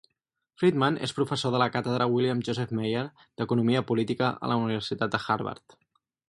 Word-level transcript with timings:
Friedman 0.59 0.95
és 1.07 1.11
professor 1.17 1.53
de 1.55 1.59
la 1.63 1.67
càtedra 1.75 2.07
William 2.13 2.41
Joseph 2.47 2.73
Maier 2.79 3.05
d'economia 3.27 3.85
política 3.93 4.31
a 4.33 4.51
la 4.55 4.59
Universitat 4.63 5.15
de 5.19 5.21
Harvard. 5.29 5.79